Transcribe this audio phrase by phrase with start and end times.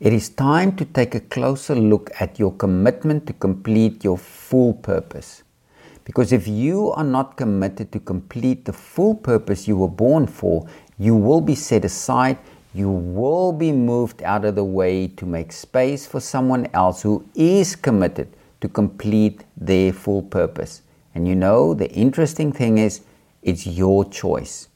[0.00, 4.72] It is time to take a closer look at your commitment to complete your full
[4.72, 5.42] purpose.
[6.04, 10.66] Because if you are not committed to complete the full purpose you were born for,
[10.98, 12.38] you will be set aside,
[12.72, 17.28] you will be moved out of the way to make space for someone else who
[17.34, 18.28] is committed
[18.62, 20.80] to complete their full purpose.
[21.14, 23.02] And you know, the interesting thing is,
[23.42, 24.68] it's your choice.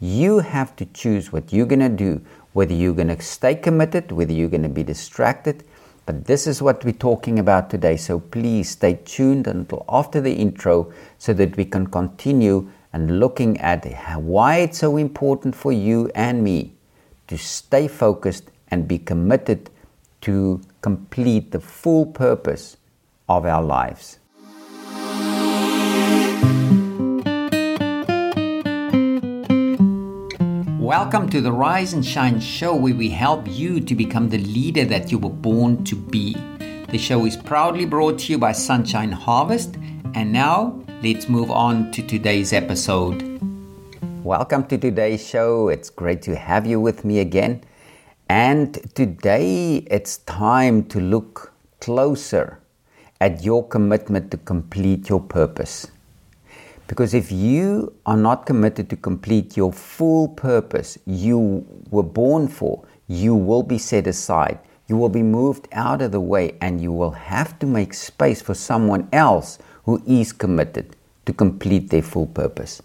[0.00, 2.20] You have to choose what you're going to do,
[2.56, 5.62] whether you're going to stay committed, whether you're going to be distracted.
[6.06, 7.98] But this is what we're talking about today.
[7.98, 13.60] So please stay tuned until after the intro so that we can continue and looking
[13.60, 13.84] at
[14.22, 16.72] why it's so important for you and me
[17.26, 19.68] to stay focused and be committed
[20.22, 22.78] to complete the full purpose
[23.28, 24.18] of our lives.
[30.86, 34.84] Welcome to the Rise and Shine show where we help you to become the leader
[34.84, 36.34] that you were born to be.
[36.90, 39.74] The show is proudly brought to you by SonShine Harvest.
[40.14, 43.20] And now let's move on to today's episode.
[44.22, 45.70] Welcome to today's show.
[45.70, 47.64] It's great to have you with me again.
[48.28, 52.60] And today it's time to look closer
[53.20, 55.90] at your commitment to complete your purpose.
[56.88, 62.84] Because if you are not committed to complete your full purpose you were born for,
[63.08, 64.58] you will be set aside.
[64.88, 68.40] You will be moved out of the way and you will have to make space
[68.40, 70.94] for someone else who is committed
[71.26, 72.82] to complete their full purpose.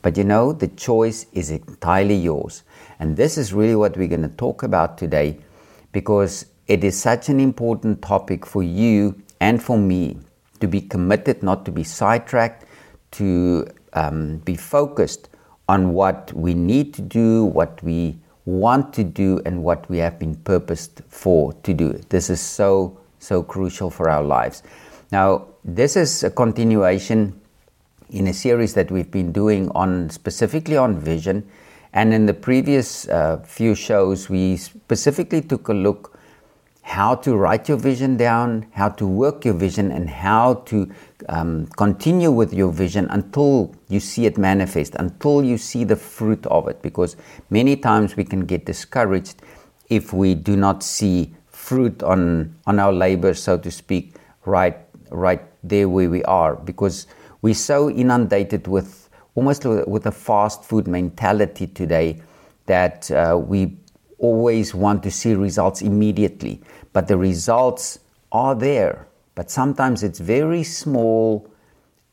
[0.00, 2.62] But you know, the choice is entirely yours.
[2.98, 5.38] And this is really what we're going to talk about today
[5.92, 10.18] because it is such an important topic for you and for me
[10.60, 12.63] to be committed, not to be sidetracked,
[13.18, 15.28] to um, be focused
[15.68, 20.18] on what we need to do, what we want to do, and what we have
[20.18, 21.92] been purposed for to do.
[22.08, 24.62] This is so, so crucial for our lives.
[25.10, 27.40] Now, this is a continuation
[28.10, 31.48] in a series that we've been doing on specifically on vision.
[31.92, 36.13] And in the previous uh, few shows, we specifically took a look
[36.84, 40.88] how to write your vision down, how to work your vision, and how to
[41.30, 46.46] um, continue with your vision until you see it manifest, until you see the fruit
[46.46, 46.82] of it.
[46.82, 47.16] Because
[47.48, 49.40] many times we can get discouraged
[49.88, 54.76] if we do not see fruit on, on our labor, so to speak, right,
[55.10, 56.54] right there where we are.
[56.54, 57.06] Because
[57.40, 62.20] we're so inundated with almost with a fast food mentality today
[62.66, 63.78] that uh, we
[64.24, 66.60] always want to see results immediately,
[66.92, 67.98] but the results
[68.32, 69.06] are there.
[69.34, 71.50] But sometimes it's very small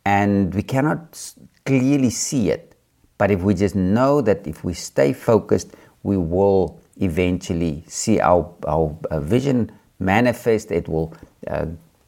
[0.06, 1.34] and we cannot
[1.66, 2.76] clearly see it.
[3.18, 8.52] But if we just know that if we stay focused, we will eventually see our,
[8.68, 11.14] our uh, vision manifest, it will
[11.48, 11.68] uh,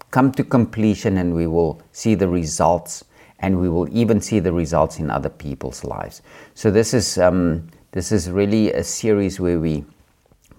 [0.09, 3.03] come to completion, and we will see the results,
[3.39, 6.23] and we will even see the results in other people's lives.
[6.55, 9.85] So, this is um, this is really a series where we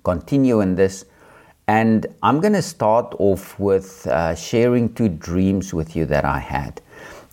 [0.04, 1.04] continue in this.
[1.66, 6.38] And I'm going to start off with uh, sharing two dreams with you that I
[6.38, 6.80] had.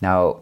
[0.00, 0.40] Now,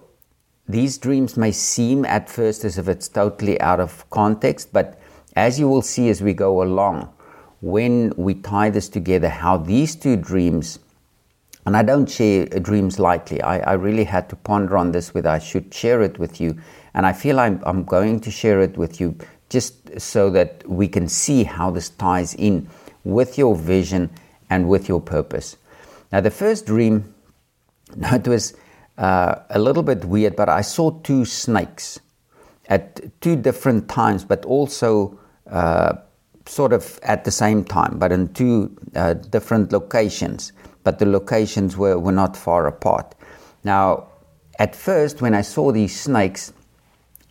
[0.69, 5.01] these dreams may seem at first as if it's totally out of context, but
[5.35, 7.13] as you will see as we go along,
[7.61, 10.79] when we tie this together, how these two dreams,
[11.67, 15.29] and I don't share dreams lightly, I, I really had to ponder on this whether
[15.29, 16.57] I should share it with you.
[16.95, 19.17] And I feel I'm, I'm going to share it with you
[19.51, 22.69] just so that we can see how this ties in
[23.05, 24.09] with your vision
[24.49, 25.57] and with your purpose.
[26.13, 27.13] Now, the first dream,
[27.97, 28.55] it was
[28.97, 32.01] uh, a little bit weird, but I saw two snakes
[32.69, 35.19] at two different times, but also
[35.51, 35.95] uh,
[36.47, 40.53] sort of at the same time, but in two uh, different locations.
[40.85, 43.15] But the locations were, were not far apart.
[43.65, 44.09] Now,
[44.59, 46.53] at first, when I saw these snakes,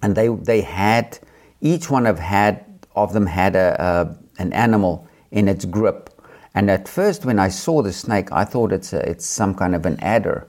[0.02, 1.19] and they, they had
[1.62, 2.66] each one of had
[2.96, 6.09] of them had a, an animal in its grip.
[6.56, 9.76] And at first, when I saw the snake, I thought it's a, it's some kind
[9.76, 10.47] of an adder.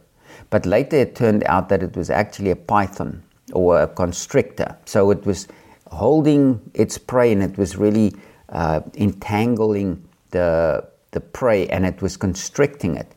[0.48, 3.22] But later, it turned out that it was actually a python
[3.52, 4.76] or a constrictor.
[4.86, 5.46] So it was
[5.90, 8.14] holding its prey, and it was really
[8.48, 13.12] uh, entangling the the prey, and it was constricting it.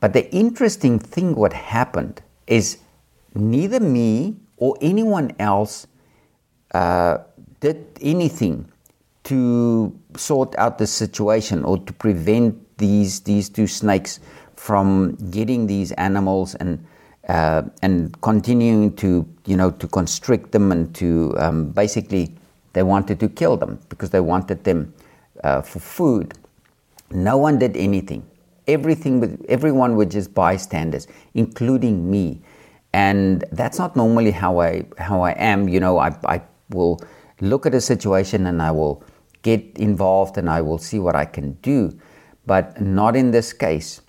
[0.00, 2.78] But the interesting thing, what happened, is
[3.34, 5.86] neither me or anyone else
[6.72, 7.18] uh,
[7.60, 8.70] did anything
[9.24, 14.20] to sort out the situation or to prevent these these two snakes
[14.56, 16.84] from getting these animals and
[17.28, 22.32] uh, and continuing to you know to constrict them and to um, basically
[22.72, 24.92] they wanted to kill them because they wanted them
[25.44, 26.34] uh, for food.
[27.10, 28.24] No one did anything.
[28.66, 32.40] Everything, everyone were just bystanders, including me.
[32.92, 35.68] And that's not normally how I how I am.
[35.68, 37.00] You know, I, I will
[37.40, 39.02] look at a situation and I will
[39.42, 41.98] get involved and I will see what I can do,
[42.46, 44.00] but not in this case.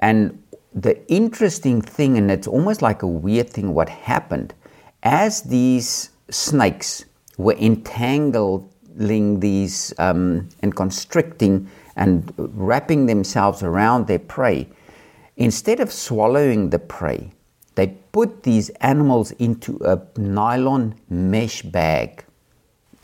[0.00, 0.42] And
[0.74, 4.54] the interesting thing, and it's almost like a weird thing, what happened
[5.02, 7.04] as these snakes
[7.38, 14.68] were entangling these um, and constricting and wrapping themselves around their prey,
[15.36, 17.32] instead of swallowing the prey,
[17.76, 22.24] they put these animals into a nylon mesh bag.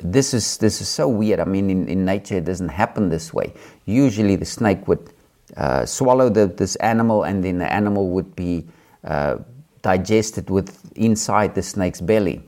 [0.02, 1.40] This is, this is so weird.
[1.40, 3.52] I mean, in, in nature, it doesn't happen this way.
[3.87, 5.12] Usually, the snake would
[5.56, 8.66] uh, swallow the, this animal, and then the animal would be
[9.04, 9.37] uh,
[9.82, 12.43] digested with inside the snake's belly.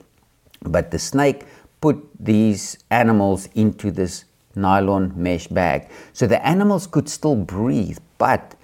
[0.63, 1.47] But the snake
[1.81, 4.25] put these animals into this
[4.57, 5.89] nylon mesh bag.
[6.13, 8.55] So the animals could still breathe, but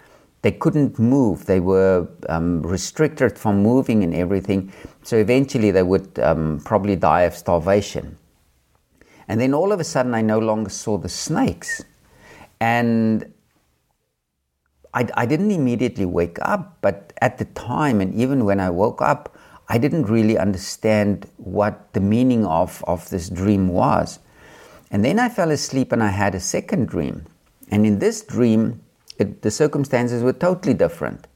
[0.43, 1.45] they couldn't move.
[1.47, 4.73] They were um, restricted from moving and everything.
[5.03, 8.17] So eventually they would um, probably die of starvation.
[9.31, 11.85] And then all of a sudden, I no longer saw the snakes.
[12.61, 13.33] And
[14.93, 19.01] I, I didn't immediately wake up, but at the time, and even when I woke
[19.01, 19.39] up,
[19.69, 24.19] I didn't really understand what the meaning of, of this dream was.
[24.91, 27.25] And then I fell asleep and I had a second dream.
[27.71, 28.83] And in this dream,
[29.17, 31.29] it, the circumstances were totally different.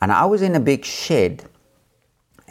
[0.00, 1.44] And I was in a big shed,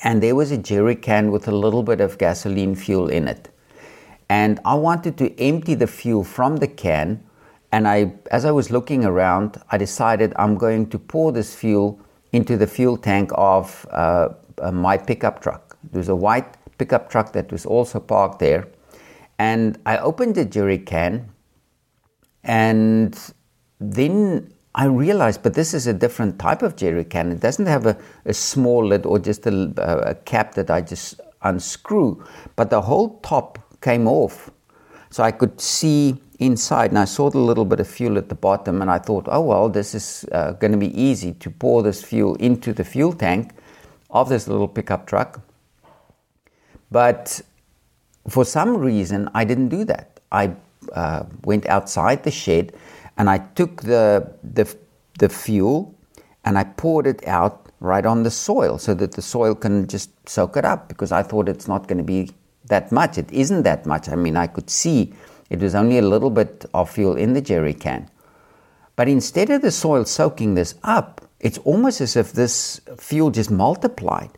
[0.04, 3.48] and there was a jerry can with a little bit of gasoline fuel in it.
[4.30, 7.24] And I wanted to empty the fuel from the can.
[7.72, 12.00] And I, as I was looking around, I decided I'm going to pour this fuel
[12.31, 14.30] into the fuel tank of uh,
[14.62, 15.77] uh, my pickup truck.
[15.92, 18.68] There was a white pickup truck that was also parked there.
[19.38, 21.30] And I opened the jerry can,
[22.44, 23.18] and
[23.80, 27.31] then I realized, but this is a different type of jerry can.
[27.31, 31.19] It doesn't have a, a small lid or just a, a cap that I just
[31.42, 32.24] unscrew,
[32.56, 34.50] but the whole top came off.
[35.10, 38.40] So I could see inside, and I saw the little bit of fuel at the
[38.48, 41.84] bottom, and I thought, oh, well, this is uh, going to be easy to pour
[41.84, 43.52] this fuel into the fuel tank
[44.10, 45.42] of this little pickup truck.
[46.92, 47.42] But
[48.28, 50.20] for some reason, I didn't do that.
[50.31, 50.56] I
[50.94, 52.74] uh, went outside the shed
[53.18, 54.66] and I took the, the,
[55.20, 55.94] the fuel
[56.44, 60.10] and I poured it out right on the soil so that the soil can just
[60.28, 62.31] soak it up because I thought it's not going to be
[62.68, 63.18] that much.
[63.18, 64.10] It isn't that much.
[64.10, 65.14] I mean, I could see
[65.50, 68.10] it was only a little bit of fuel in the jerry can.
[68.96, 73.52] But instead of the soil soaking this up, it's almost as if this fuel just
[73.52, 74.32] multiplied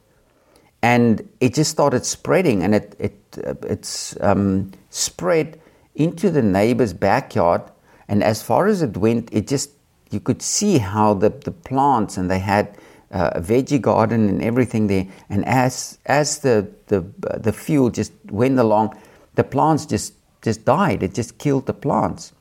[0.81, 5.59] and it just started spreading and it, it uh, it's um, spread
[5.95, 7.61] into the neighbor's backyard
[8.07, 9.71] and as far as it went, it just
[10.09, 12.77] you could see how the, the plants and they had
[13.11, 15.07] uh, a veggie garden and everything there.
[15.29, 17.05] And as as the the
[17.39, 18.97] the fuel just went along,
[19.35, 21.03] the plants just just died.
[21.03, 22.33] It just killed the plants,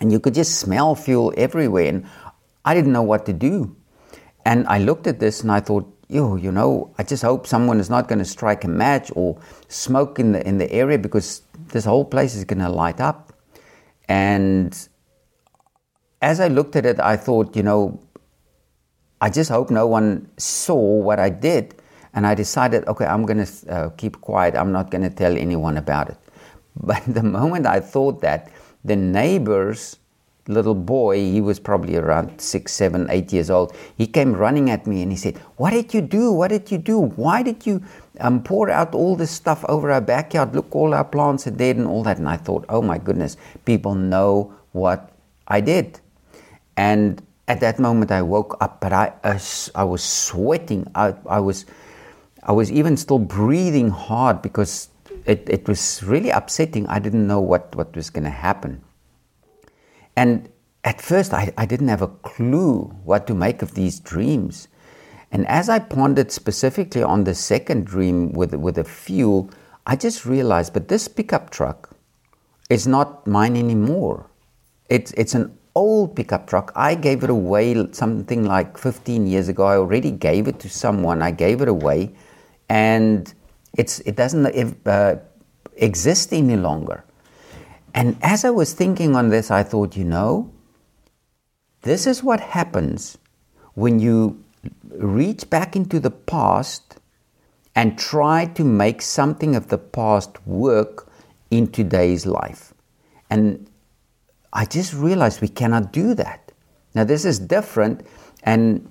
[0.00, 1.86] and you could just smell fuel everywhere.
[1.86, 2.06] And
[2.64, 3.76] I didn't know what to do.
[4.44, 7.78] And I looked at this and I thought, yo, you know, I just hope someone
[7.78, 9.38] is not going to strike a match or
[9.68, 11.42] smoke in the in the area because
[11.72, 13.32] this whole place is going to light up.
[14.08, 14.76] And
[16.20, 18.00] as I looked at it, I thought, you know,
[19.20, 21.74] I just hope no one saw what I did.
[22.14, 24.56] And I decided, okay, I'm going to uh, keep quiet.
[24.56, 26.18] I'm not going to tell anyone about it.
[26.76, 28.50] But the moment I thought that,
[28.84, 29.96] the neighbor's
[30.48, 34.86] little boy, he was probably around six, seven, eight years old, he came running at
[34.86, 36.32] me and he said, What did you do?
[36.32, 36.98] What did you do?
[36.98, 37.82] Why did you
[38.20, 40.54] um, pour out all this stuff over our backyard.
[40.54, 42.18] Look, all our plants are dead and all that.
[42.18, 45.10] And I thought, oh my goodness, people know what
[45.48, 46.00] I did.
[46.76, 49.38] And at that moment, I woke up, but I, uh,
[49.74, 50.86] I was sweating.
[50.94, 51.66] I, I, was,
[52.44, 54.88] I was even still breathing hard because
[55.26, 56.86] it, it was really upsetting.
[56.86, 58.80] I didn't know what, what was going to happen.
[60.14, 60.48] And
[60.84, 64.68] at first, I, I didn't have a clue what to make of these dreams.
[65.32, 69.50] And as I pondered specifically on the second dream with, with the fuel,
[69.86, 71.90] I just realized, but this pickup truck
[72.68, 74.30] is not mine anymore.
[74.88, 76.72] It's, it's an old pickup truck.
[76.74, 79.64] I gave it away something like 15 years ago.
[79.64, 81.22] I already gave it to someone.
[81.22, 82.12] I gave it away,
[82.68, 83.32] and
[83.76, 85.16] it's, it doesn't uh,
[85.76, 87.04] exist any longer.
[87.94, 90.52] And as I was thinking on this, I thought, you know,
[91.82, 93.18] this is what happens
[93.74, 94.44] when you
[94.90, 96.98] reach back into the past
[97.74, 101.08] and try to make something of the past work
[101.50, 102.74] in today's life.
[103.30, 103.69] And
[104.52, 106.52] I just realized we cannot do that.
[106.94, 108.06] Now, this is different.
[108.42, 108.90] And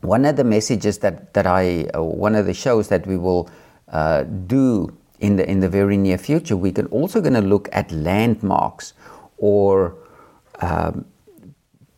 [0.00, 3.48] one of the messages that, that I, uh, one of the shows that we will
[3.88, 7.68] uh, do in the, in the very near future, we can also going to look
[7.72, 8.94] at landmarks
[9.38, 9.96] or
[10.60, 11.04] um,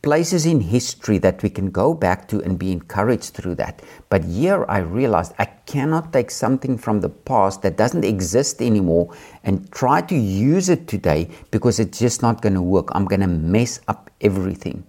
[0.03, 3.81] places in history that we can go back to and be encouraged through that.
[4.09, 9.15] But here I realized I cannot take something from the past that doesn't exist anymore
[9.43, 12.89] and try to use it today because it's just not going to work.
[12.91, 14.83] I'm going to mess up everything.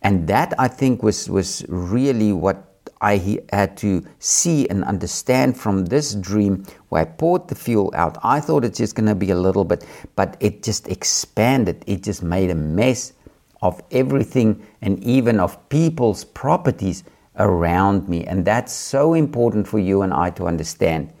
[0.00, 2.64] And that I think was, was really what
[3.00, 8.16] I had to see and understand from this dream where I poured the fuel out.
[8.22, 9.84] I thought it's just going to be a little bit,
[10.16, 11.84] but it just expanded.
[11.86, 13.12] It just made a mess
[13.60, 17.04] of everything and even of people's properties
[17.38, 18.24] around me.
[18.24, 21.12] And that's so important for you and I to understand.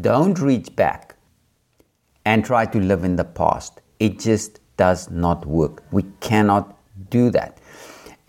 [0.00, 1.16] Don't reach back
[2.24, 3.80] and try to live in the past.
[3.98, 5.82] It just does not work.
[5.92, 6.78] We cannot
[7.10, 7.58] do that.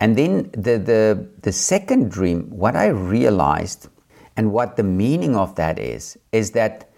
[0.00, 3.88] And then the, the, the second dream, what I realized
[4.36, 6.90] and what the meaning of that is, is that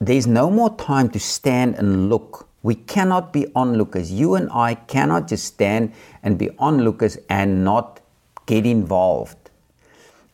[0.00, 4.12] there's no more time to stand and look we cannot be onlookers.
[4.12, 8.00] You and I cannot just stand and be onlookers and not
[8.46, 9.36] get involved.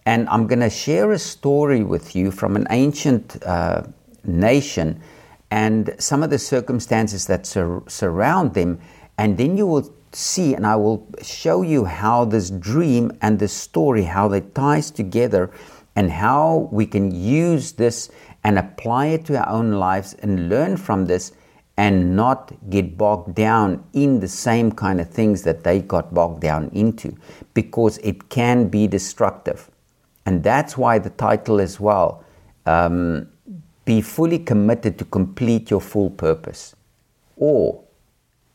[0.04, 3.82] And I'm going to share a story with you from an ancient uh,
[4.24, 5.00] nation
[5.50, 8.80] and some of the circumstances that sur- surround them.
[9.18, 13.52] And then you will see, and I will show you how this dream and this
[13.52, 15.50] story, how they ties together,
[15.94, 18.10] and how we can use this
[18.44, 21.32] and apply it to our own lives and learn from this
[21.76, 26.40] and not get bogged down in the same kind of things that they got bogged
[26.40, 27.14] down into
[27.52, 29.70] because it can be destructive.
[30.24, 32.24] And that's why the title as well
[32.64, 33.28] um,
[33.84, 36.74] be fully committed to complete your full purpose,
[37.36, 37.84] or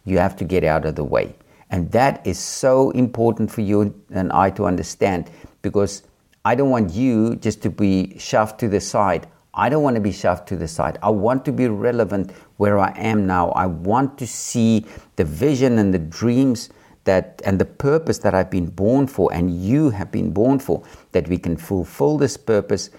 [0.04, 1.36] you have to get out of the way.
[1.70, 5.30] And that is so important for you and I to understand
[5.62, 6.04] because
[6.44, 9.28] I don't want you just to be shoved to the side.
[9.54, 10.98] I don't want to be shoved to the side.
[11.04, 13.50] I want to be relevant where I am now.
[13.50, 14.86] I want to see
[15.18, 16.70] the vision and the dreams
[17.04, 20.84] that and the purpose that I've been born for and you have been born for
[21.14, 22.92] that we can fulfill this purpose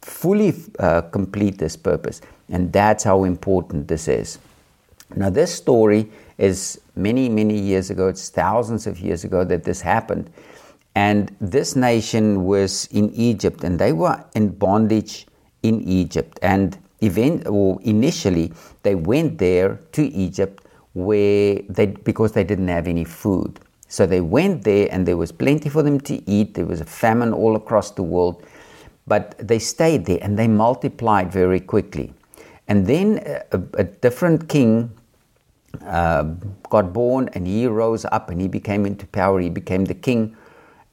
[0.00, 4.38] fully uh, complete this purpose and that's how important this is
[5.16, 9.80] now this story is many many years ago it's thousands of years ago that this
[9.80, 10.30] happened
[10.94, 15.26] and this nation was in Egypt and they were in bondage
[15.62, 16.38] in Egypt.
[16.42, 22.88] And event, or initially, they went there to Egypt where they, because they didn't have
[22.88, 23.60] any food.
[23.88, 26.54] So they went there and there was plenty for them to eat.
[26.54, 28.44] There was a famine all across the world.
[29.06, 32.12] But they stayed there and they multiplied very quickly.
[32.66, 34.92] And then a, a different king
[35.86, 36.24] uh,
[36.68, 39.40] got born and he rose up and he became into power.
[39.40, 40.36] He became the king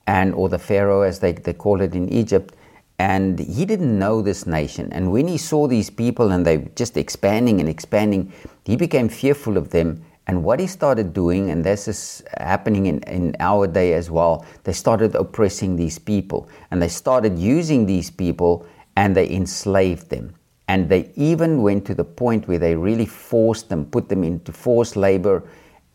[0.07, 2.54] and or the pharaoh as they, they call it in Egypt
[2.97, 4.91] and he didn't know this nation.
[4.93, 8.31] And when he saw these people and they just expanding and expanding,
[8.63, 10.03] he became fearful of them.
[10.27, 14.45] And what he started doing, and this is happening in, in our day as well,
[14.63, 16.49] they started oppressing these people.
[16.71, 20.33] And they started using these people and they enslaved them.
[20.67, 24.51] And they even went to the point where they really forced them, put them into
[24.51, 25.43] forced labor,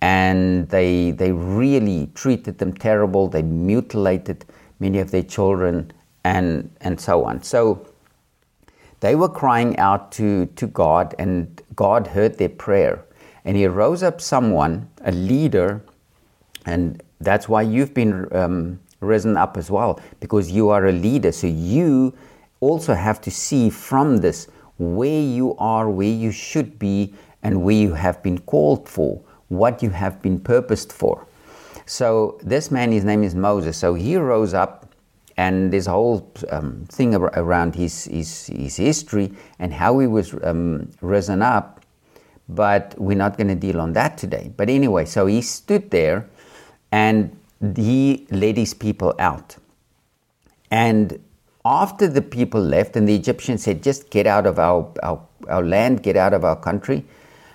[0.01, 3.27] and they, they really treated them terrible.
[3.27, 4.45] They mutilated
[4.79, 5.93] many of their children
[6.25, 7.43] and, and so on.
[7.43, 7.87] So
[9.01, 13.05] they were crying out to, to God, and God heard their prayer.
[13.45, 15.83] And He rose up someone, a leader,
[16.67, 21.33] and that's why you've been um, risen up as well, because you are a leader.
[21.33, 22.15] So you
[22.61, 24.49] also have to see from this
[24.79, 29.83] where you are, where you should be, and where you have been called for, what
[29.83, 31.27] you have been purposed for.
[31.87, 33.77] So this man, his name is Moses.
[33.77, 34.80] So he rose up
[35.41, 40.91] and this whole um, thing around his, his, his, history and how he was um,
[41.01, 41.81] risen up,
[42.51, 44.53] but we're not going to deal on that today.
[44.55, 46.29] But anyway, so he stood there
[46.93, 47.35] and
[47.75, 49.57] he led his people out.
[50.71, 51.19] And
[51.65, 55.65] after the people left, and the Egyptians said, just get out of our, our, our
[55.65, 57.07] land, get out of our country.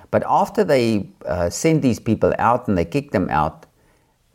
[0.10, 3.68] But after they uh, sent these people out and they kicked them out,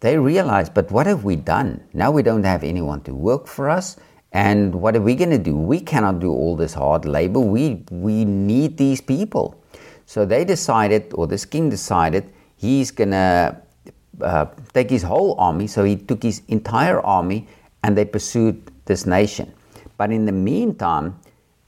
[0.01, 1.83] they realized, but what have we done?
[1.93, 3.97] Now we don't have anyone to work for us.
[4.33, 5.57] And what are we going to do?
[5.57, 7.41] We cannot do all this hard labor.
[7.41, 9.63] We, we need these people.
[10.07, 13.61] So they decided, or this king decided, he's going to
[14.23, 15.67] uh, take his whole army.
[15.67, 17.49] So he took his entire army
[17.83, 19.53] and they pursued this nation.
[19.97, 21.19] But in the meantime,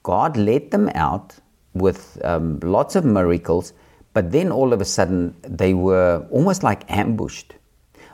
[0.03, 1.35] God led them out
[1.75, 3.73] with um, lots of miracles,
[4.15, 7.55] But then all of a sudden, they were almost like ambushed.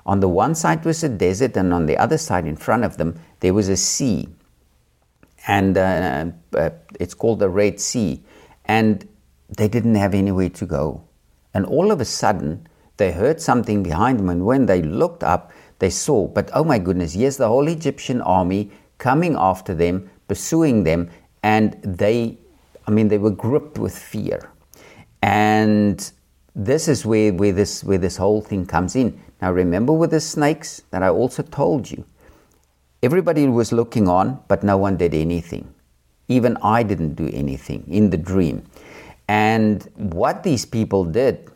[0.08, 2.96] On the one side was a desert, and on the other side, in front of
[2.96, 4.26] them, there was a sea.
[5.46, 8.24] And uh, uh, it's called the Red Sea.
[8.64, 9.06] And
[9.54, 11.04] they didn't have anywhere to go.
[11.52, 14.30] And all of a sudden, they heard something behind them.
[14.30, 18.22] And when they looked up, they saw, but oh my goodness, yes, the whole Egyptian
[18.22, 21.10] army coming after them, pursuing them.
[21.42, 22.38] And they,
[22.86, 24.50] I mean, they were gripped with fear.
[25.20, 26.10] And
[26.54, 29.20] this is where, where, this, where this whole thing comes in.
[29.40, 32.04] Now, remember with the snakes that I also told you,
[33.02, 35.72] everybody was looking on, but no one did anything.
[36.28, 38.64] Even I didn't do anything in the dream.
[39.28, 41.50] And what these people did,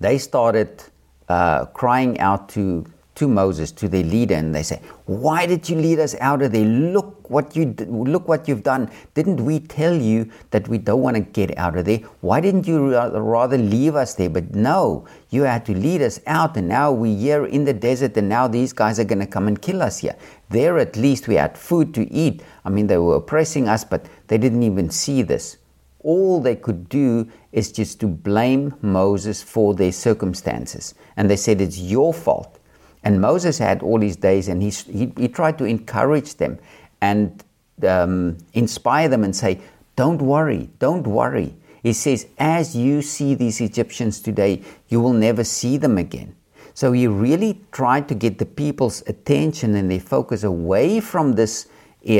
[0.00, 0.84] they started
[1.28, 2.84] uh, crying out to
[3.18, 6.52] to Moses, to their leader, and they say, "Why did you lead us out of
[6.52, 6.64] there?
[6.64, 8.90] Look what you look what you've done.
[9.14, 12.00] Didn't we tell you that we don't want to get out of there?
[12.20, 14.30] Why didn't you rather leave us there?
[14.30, 18.16] But no, you had to lead us out, and now we're here in the desert,
[18.16, 20.16] and now these guys are going to come and kill us here.
[20.50, 22.42] There, at least we had food to eat.
[22.64, 25.58] I mean, they were oppressing us, but they didn't even see this."
[26.04, 30.94] all they could do is just to blame Moses for their circumstances.
[31.16, 32.57] And they said, It's your fault.
[33.02, 36.58] And Moses had all his days, and he, he, he tried to encourage them
[37.00, 37.42] and
[37.86, 39.60] um, inspire them and say,
[39.96, 41.54] Don't worry, don't worry.
[41.82, 46.34] He says, As you see these Egyptians today, you will never see them again.
[46.74, 51.66] So he really tried to get the people's attention and their focus away from this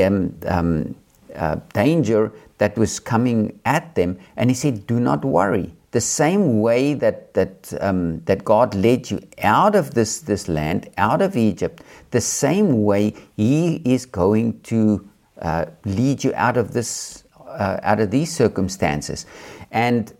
[0.01, 0.95] um, um,
[1.35, 4.19] uh, danger that was coming at them.
[4.35, 9.09] And he said, Do not worry the same way that that um, that God led
[9.09, 11.81] you out of this this land, out of Egypt,
[12.11, 15.07] the same way He is going to
[15.41, 19.25] uh, lead you out of this uh, out of these circumstances,
[19.71, 20.13] and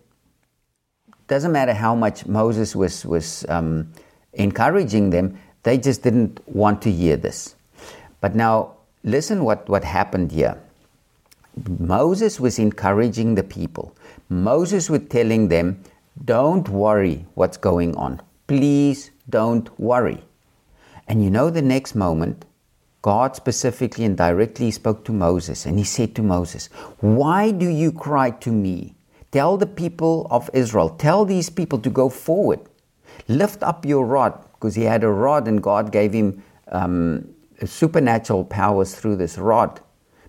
[1.28, 3.92] doesn't matter how much Moses was was um,
[4.32, 7.54] encouraging them, they just didn't want to hear this.
[8.20, 8.74] But now
[9.04, 10.58] listen what what happened here.
[11.78, 13.94] Moses was encouraging the people.
[14.30, 15.82] Moses was telling them,
[16.24, 18.22] Don't worry what's going on.
[18.46, 20.22] Please don't worry.
[21.08, 22.44] And you know, the next moment,
[23.02, 26.68] God specifically and directly spoke to Moses, and he said to Moses,
[27.00, 28.94] Why do you cry to me?
[29.32, 32.60] Tell the people of Israel, tell these people to go forward.
[33.26, 37.28] Lift up your rod, because he had a rod, and God gave him um,
[37.64, 39.80] supernatural powers through this rod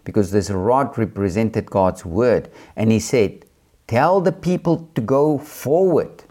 [0.03, 2.49] because this rod represented God's word.
[2.75, 3.45] And he said,
[3.91, 6.23] Tell the people to go forward.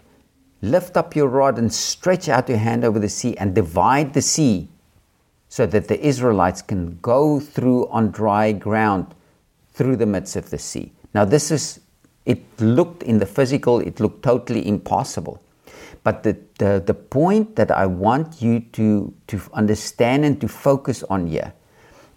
[0.63, 4.21] Lift up your rod and stretch out your hand over the sea and divide the
[4.23, 4.67] sea
[5.47, 9.13] so that the Israelites can go through on dry ground
[9.73, 10.91] through the midst of the sea.
[11.13, 11.81] Now, this is,
[12.25, 15.39] it looked in the physical, it looked totally impossible.
[16.03, 21.03] But the, the, the point that I want you to, to understand and to focus
[21.03, 21.53] on here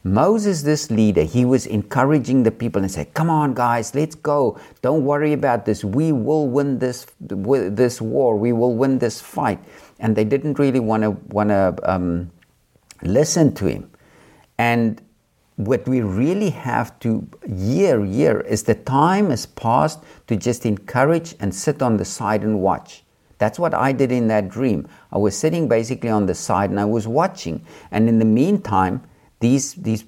[0.07, 4.61] Moses, this leader, he was encouraging the people and said, Come on, guys, let's go.
[4.83, 5.83] Don't worry about this.
[5.83, 8.37] We will win this, this war.
[8.37, 9.59] We will win this fight.
[9.99, 12.31] And they didn't really want to want to um,
[13.03, 13.91] listen to him.
[14.59, 15.01] And
[15.57, 21.35] what we really have to year year is the time has passed to just encourage
[21.41, 23.05] and sit on the side and watch.
[23.39, 24.87] That's what I did in that dream.
[25.13, 27.65] I was sitting basically on the side and I was watching.
[27.91, 29.03] And in the meantime,
[29.45, 30.05] these, these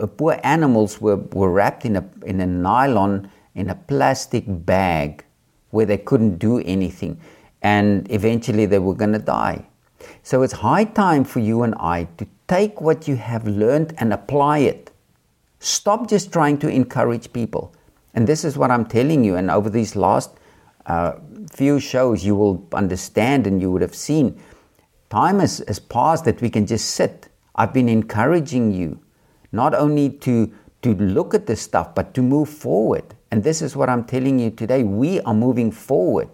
[0.00, 5.24] uh, poor animals were, were wrapped in a, in a nylon, in a plastic bag
[5.70, 7.20] where they couldn't do anything.
[7.62, 9.66] And eventually they were going to die.
[10.22, 14.12] So it's high time for you and I to take what you have learned and
[14.12, 14.92] apply it.
[15.58, 17.74] Stop just trying to encourage people.
[18.14, 19.34] And this is what I'm telling you.
[19.34, 20.30] And over these last
[20.86, 21.14] uh,
[21.50, 24.40] few shows, you will understand and you would have seen
[25.10, 29.00] time has, has passed that we can just sit I've been encouraging you
[29.50, 33.14] not only to, to look at this stuff, but to move forward.
[33.30, 34.82] And this is what I'm telling you today.
[34.82, 36.28] We are moving forward.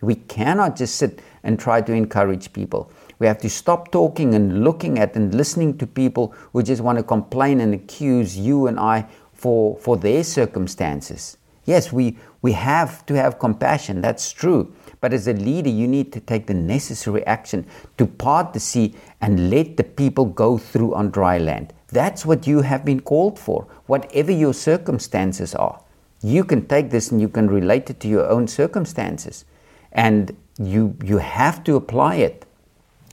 [0.00, 2.92] We cannot just sit and try to encourage people.
[3.18, 6.98] We have to stop talking and looking at and listening to people who just want
[6.98, 11.36] to complain and accuse you and I for, for their circumstances.
[11.64, 14.72] Yes, we, we have to have compassion, that's true.
[15.00, 17.66] But as a leader, you need to take the necessary action
[17.98, 21.72] to part the sea and let the people go through on dry land.
[21.88, 25.80] That's what you have been called for, whatever your circumstances are.
[26.20, 29.44] You can take this and you can relate it to your own circumstances.
[29.92, 32.44] And you, you have to apply it.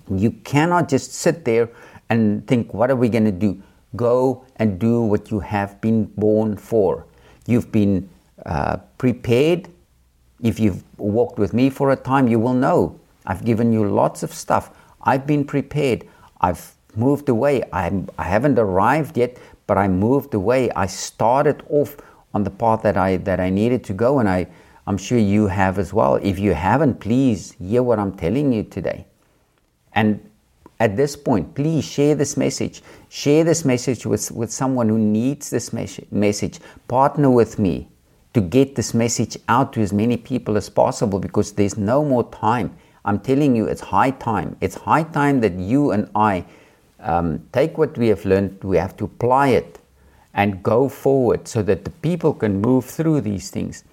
[0.10, 1.70] You cannot just sit there
[2.10, 3.62] and think, what are we going to do?
[3.96, 7.06] Go and do what you have been born for.
[7.48, 8.10] You've been
[8.46, 9.70] uh, prepared
[10.42, 14.24] If you've walked with me for a time, you will know I've given you lots
[14.24, 14.70] of stuff.
[15.02, 16.08] I've been prepared.
[16.42, 17.64] I've moved away.
[17.72, 20.70] I'm, I haven't arrived yet, but I moved away.
[20.72, 21.98] I started off
[22.34, 24.48] on the path that I that I needed to go, and I
[24.88, 26.16] I'm sure you have as well.
[26.16, 29.08] If you haven't, please hear what I'm telling you today.
[29.94, 30.30] And
[30.80, 32.84] at this point, please share this message.
[33.10, 36.60] Share this message with, with someone who needs this mes- message.
[36.88, 37.88] Partner with me
[38.36, 42.30] to get this message out to as many people as possible because there's no more
[42.32, 42.76] time.
[43.06, 44.58] I'm telling you, it's high time.
[44.62, 46.46] It's high time that you and I
[47.00, 49.80] um, take what we have learned, we have to apply it
[50.34, 53.84] and go forward so that the people can move through these things.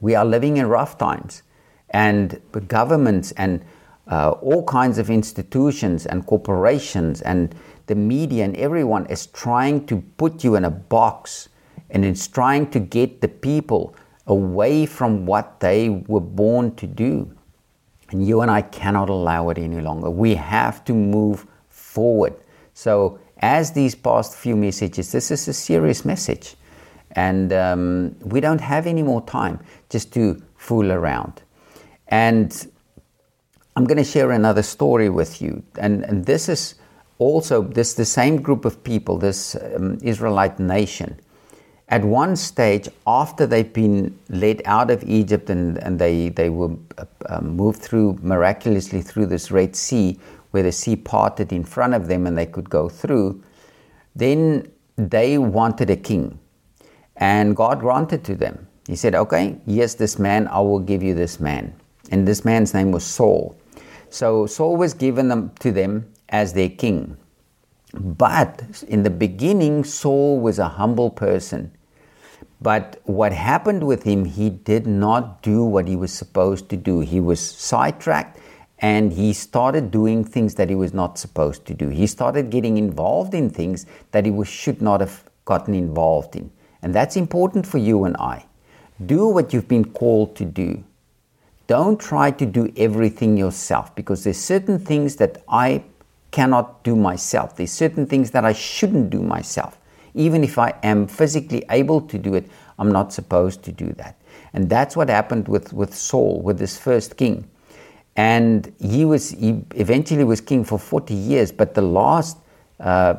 [0.00, 1.42] We are living in rough times,
[1.88, 3.64] and the governments and
[4.10, 7.54] uh, all kinds of institutions and corporations and
[7.86, 11.48] the media and everyone is trying to put you in a box
[11.94, 13.94] and it's trying to get the people
[14.26, 17.30] away from what they were born to do.
[18.10, 20.10] And you and I cannot allow it any longer.
[20.10, 22.34] We have to move forward.
[22.74, 26.56] So, as these past few messages, this is a serious message.
[27.12, 31.42] And um, we don't have any more time just to fool around.
[32.08, 32.66] And
[33.76, 35.62] I'm going to share another story with you.
[35.78, 36.74] And, and this is
[37.18, 41.20] also this the same group of people, this um, Israelite nation.
[41.88, 46.74] At one stage, after they've been led out of Egypt and, and they, they were
[47.26, 50.18] uh, moved through miraculously through this Red Sea,
[50.50, 53.42] where the sea parted in front of them and they could go through,
[54.16, 56.38] then they wanted a king.
[57.16, 58.66] And God granted to them.
[58.86, 61.74] He said, Okay, yes, this man, I will give you this man.
[62.10, 63.56] And this man's name was Saul.
[64.10, 67.16] So Saul was given them, to them as their king.
[68.00, 71.72] But in the beginning, Saul was a humble person.
[72.60, 77.00] But what happened with him, he did not do what he was supposed to do.
[77.00, 78.38] He was sidetracked
[78.78, 81.88] and he started doing things that he was not supposed to do.
[81.88, 86.50] He started getting involved in things that he was, should not have gotten involved in.
[86.82, 88.46] And that's important for you and I.
[89.04, 90.84] Do what you've been called to do.
[91.66, 95.84] Don't try to do everything yourself because there's certain things that I
[96.34, 97.56] cannot do myself.
[97.56, 99.78] There's certain things that I shouldn't do myself.
[100.14, 104.16] Even if I am physically able to do it, I'm not supposed to do that.
[104.52, 107.48] And that's what happened with, with Saul, with this first king
[108.16, 112.38] and he was he eventually was king for 40 years but the last
[112.80, 113.14] uh,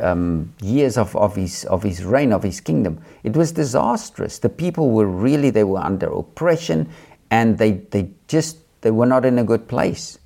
[0.00, 4.48] um, years of, of his of his reign of his kingdom it was disastrous the
[4.48, 6.88] people were really they were under oppression
[7.30, 10.18] and they they just they were not in a good place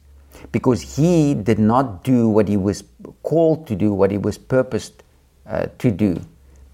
[0.53, 2.85] because he did not do what he was
[3.23, 5.03] called to do what he was purposed
[5.47, 6.21] uh, to do.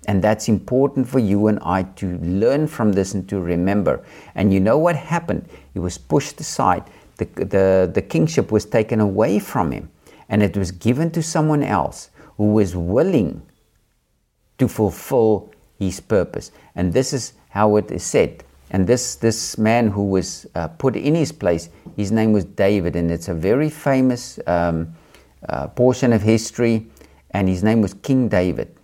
[0.06, 4.04] And that's important for you and I to learn from this and to remember.
[4.34, 5.48] And you know what happened?
[5.72, 6.84] He was pushed aside.
[7.16, 9.90] The, the, the kingship was taken away from him.
[10.28, 13.42] And it was given to someone else who was willing
[14.58, 16.52] to fulfill his purpose.
[16.74, 18.44] And this is how it is said.
[18.70, 22.96] And this, this man who was uh, put in his place, his name was David,
[22.96, 24.94] and it's a very famous um,
[25.48, 26.86] uh, portion of history,
[27.30, 28.74] and his name was King David.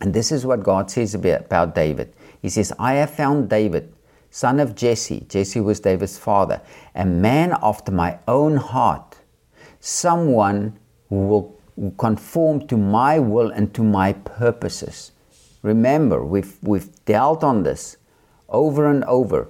[0.00, 2.12] And this is what God says about, David.
[2.42, 3.92] He says, I have found David,
[4.30, 5.24] son of Jesse.
[5.28, 6.60] Jesse was David's father,
[6.94, 9.18] a man after my own heart,
[9.80, 11.56] someone who will
[11.96, 15.12] conform to my will and to my purposes.
[15.62, 17.96] Remember, we've, we've dealt on this
[18.48, 19.48] over and over.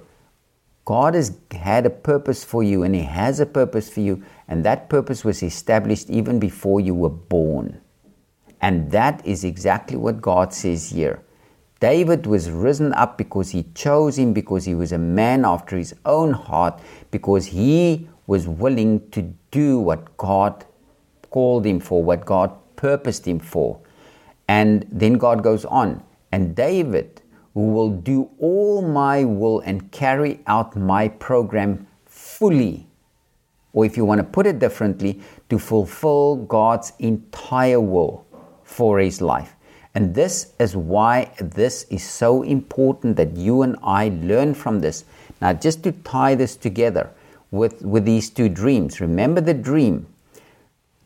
[0.85, 4.63] God has had a purpose for you, and He has a purpose for you, and
[4.63, 7.81] that purpose was established even before you were born.
[8.61, 11.21] And that is exactly what God says here.
[11.79, 15.93] David was risen up because he chose him, because he was a man after his
[16.05, 16.79] own heart,
[17.11, 20.65] because he was willing to do what God
[21.29, 23.79] called him for, what God purposed him for.
[24.47, 27.21] And then God goes on, and David,
[27.57, 32.85] who will do all my will and carry out my program fully,
[33.73, 38.23] or if you want to put it differently, to fulfill God's entire will
[38.63, 39.55] for his life.
[39.95, 45.03] And this is why this is so important that you and I learn from this.
[45.41, 47.09] Now, just to tie this together
[47.49, 50.05] with, with these two dreams, remember the dream.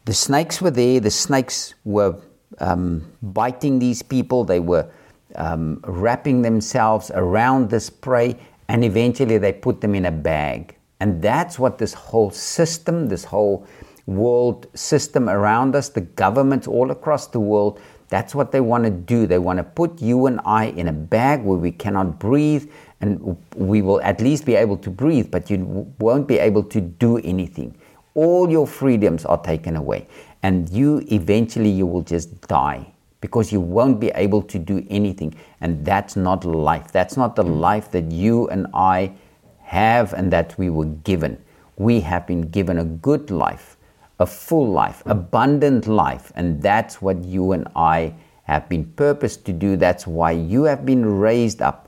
[0.04, 2.18] The snakes were there, the snakes were
[2.60, 4.90] um, biting these people, they were
[5.36, 10.76] um, wrapping themselves around this prey, and eventually they put them in a bag.
[11.00, 13.68] And that's what this whole system, this whole
[14.06, 18.90] world system around us, the governments all across the world, that's what they want to
[18.90, 19.26] do.
[19.26, 23.38] They want to put you and I in a bag where we cannot breathe and
[23.56, 27.18] we will at least be able to breathe, but you won't be able to do
[27.20, 27.76] anything.
[28.14, 30.08] All your freedoms are taken away,
[30.44, 35.34] and you eventually you will just die because you won't be able to do anything.
[35.62, 36.92] And that's not life.
[36.92, 39.14] That's not the life that you and I
[39.62, 41.42] have and that we were given.
[41.78, 43.78] We have been given a good life,
[44.20, 49.54] a full life, abundant life, and that's what you and I have been purposed to
[49.54, 49.78] do.
[49.78, 51.88] That's why you have been raised up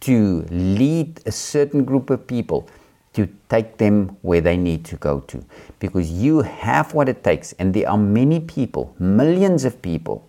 [0.00, 2.68] to lead a certain group of people
[3.14, 5.42] to take them where they need to go to
[5.78, 10.28] because you have what it takes and there are many people millions of people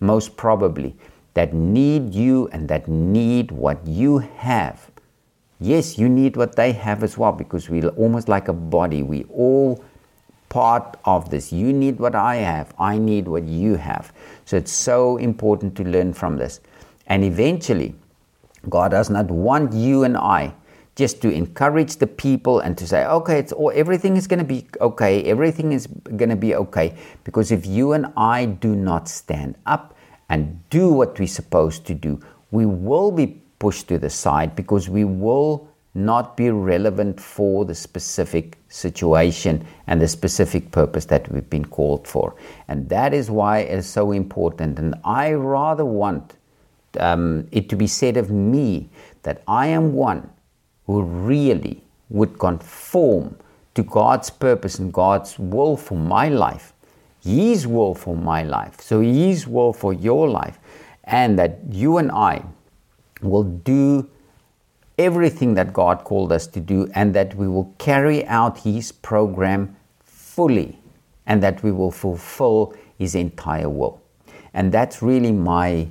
[0.00, 0.96] most probably
[1.34, 4.90] that need you and that need what you have.
[5.60, 9.02] Yes you need what they have as well because we're almost like a body.
[9.02, 9.84] We all
[10.48, 11.52] part of this.
[11.52, 12.74] You need what i have.
[12.78, 14.12] I need what you have.
[14.44, 16.60] So it's so important to learn from this.
[17.06, 17.94] And eventually
[18.68, 20.54] God does not want you and I
[20.96, 24.44] just to encourage the people and to say, okay, it's all, everything is going to
[24.44, 26.96] be okay, everything is going to be okay.
[27.22, 29.94] Because if you and I do not stand up
[30.30, 32.18] and do what we're supposed to do,
[32.50, 37.74] we will be pushed to the side because we will not be relevant for the
[37.74, 42.34] specific situation and the specific purpose that we've been called for.
[42.68, 44.78] And that is why it is so important.
[44.78, 46.36] And I rather want
[47.00, 48.88] um, it to be said of me
[49.22, 50.30] that I am one
[50.86, 53.36] who really would conform
[53.74, 56.72] to God's purpose and God's will for my life,
[57.22, 60.58] His will for my life, so His will for your life,
[61.04, 62.42] and that you and I
[63.20, 64.08] will do
[64.98, 69.76] everything that God called us to do, and that we will carry out His program
[70.00, 70.78] fully,
[71.26, 74.00] and that we will fulfill His entire will.
[74.54, 75.88] And that's really my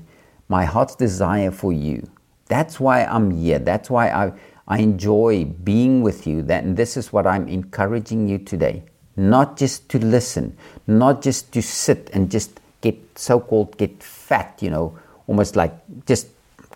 [0.47, 2.07] my heart's desire for you.
[2.47, 3.59] That's why I'm here.
[3.59, 4.31] That's why I,
[4.67, 6.41] I enjoy being with you.
[6.43, 8.83] That, and this is what I'm encouraging you today.
[9.15, 14.57] Not just to listen, not just to sit and just get so called get fat,
[14.61, 14.97] you know,
[15.27, 15.73] almost like
[16.05, 16.27] just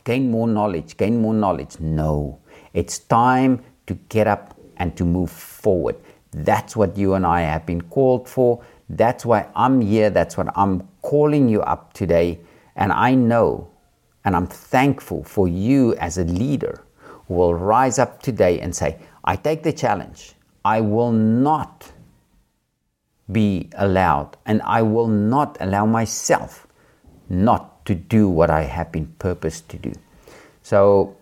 [0.03, 1.79] gain more knowledge, gain more knowledge.
[1.79, 2.39] No,
[2.73, 5.95] it's time to get up and to move forward.
[6.31, 8.63] That's what you and I have been called for.
[8.89, 10.09] That's why I'm here.
[10.09, 12.39] That's what I'm calling you up today
[12.75, 13.69] and I know
[14.25, 16.83] and I'm thankful for you as a leader
[17.29, 20.33] will rise up today and say, I take the challenge.
[20.65, 21.91] I will not
[23.31, 26.67] be allowed, and I will not allow myself
[27.29, 29.93] not to do what I have been purposed to do.
[30.63, 31.15] So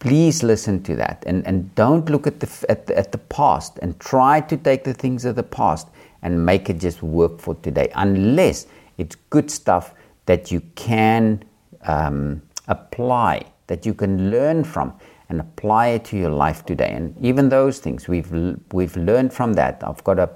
[0.00, 3.78] please listen to that and, and don't look at the, at, the, at the past
[3.80, 5.88] and try to take the things of the past
[6.22, 8.66] and make it just work for today, unless
[8.98, 9.94] it's good stuff
[10.26, 11.42] that you can
[11.82, 14.92] um, apply, that you can learn from
[15.28, 16.90] and apply it to your life today.
[16.90, 18.30] And even those things, we've,
[18.72, 19.82] we've learned from that.
[19.86, 20.30] I've got a,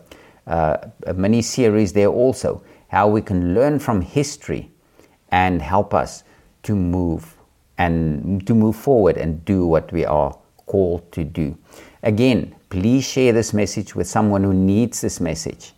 [0.47, 4.71] uh, a mini series there also, how we can learn from history
[5.31, 6.25] and help us
[6.62, 7.37] to move
[7.77, 10.37] and to move forward and do what we are
[10.67, 11.57] called to do.
[12.03, 15.75] Again, please share this message with someone who needs this message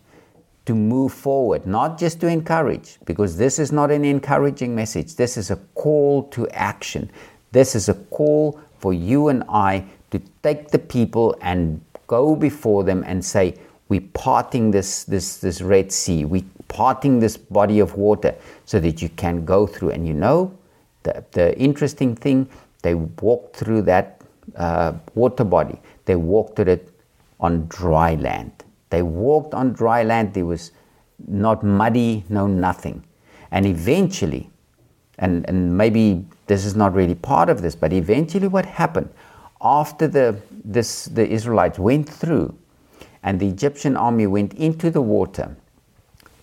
[0.65, 5.15] to move forward, not just to encourage, because this is not an encouraging message.
[5.15, 7.11] This is a call to action.
[7.51, 12.83] This is a call for you and I to take the people and go before
[12.83, 13.55] them and say,
[13.89, 18.35] We're parting this, this, this Red Sea, we're parting this body of water
[18.65, 19.91] so that you can go through.
[19.91, 20.57] And you know,
[21.03, 22.49] the, the interesting thing,
[22.81, 24.21] they walked through that
[24.55, 26.89] uh, water body, they walked through it
[27.39, 28.51] on dry land.
[28.91, 30.33] They walked on dry land.
[30.33, 30.71] There was
[31.27, 33.03] not muddy, no nothing.
[33.49, 34.49] And eventually,
[35.17, 39.09] and, and maybe this is not really part of this, but eventually what happened
[39.61, 42.53] after the, this, the Israelites went through
[43.23, 45.55] and the Egyptian army went into the water,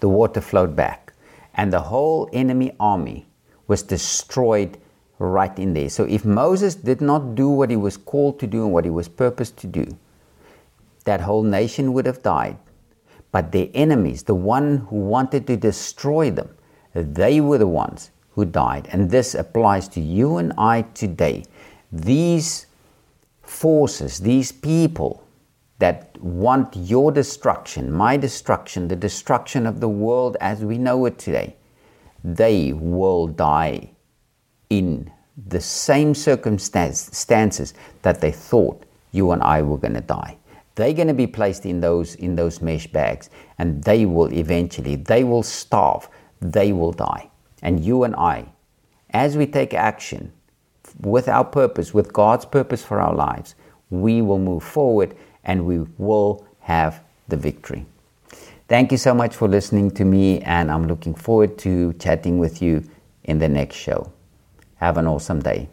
[0.00, 1.12] the water flowed back.
[1.52, 3.26] And the whole enemy army
[3.66, 4.78] was destroyed
[5.18, 5.90] right in there.
[5.90, 8.90] So if Moses did not do what he was called to do and what he
[8.90, 9.86] was purposed to do,
[11.04, 12.56] that whole nation would have died.
[13.30, 16.48] But their enemies, the one who wanted to destroy them,
[16.94, 18.88] they were the ones who died.
[18.92, 21.44] And this applies to you and I today.
[21.90, 22.66] These
[23.42, 25.24] forces, these people
[25.80, 31.18] that want your destruction, my destruction, the destruction of the world as we know it
[31.18, 31.56] today,
[32.22, 33.90] they will die
[34.70, 35.10] in
[35.48, 40.36] the same circumstances that they thought you and I were going to die
[40.76, 44.94] they're going to be placed in those in those mesh bags and they will eventually
[44.94, 46.08] they will starve
[46.40, 47.27] they will die
[47.62, 48.46] and you and i
[49.10, 50.32] as we take action
[51.00, 53.54] with our purpose, with God's purpose for our lives,
[53.90, 57.86] we will move forward and we will have the victory.
[58.68, 62.60] Thank you so much for listening to me, and I'm looking forward to chatting with
[62.60, 62.84] you
[63.24, 64.12] in the next show.
[64.76, 65.68] Have an awesome day.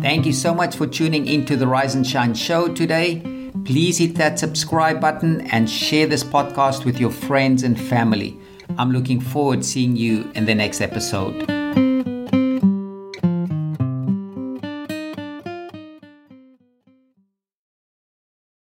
[0.00, 3.33] Thank you so much for tuning into the Rise and Shine show today.
[3.62, 8.36] Please hit that subscribe button and share this podcast with your friends and family.
[8.78, 11.53] I'm looking forward to seeing you in the next episode.